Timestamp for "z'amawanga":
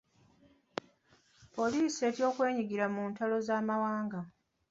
3.47-4.19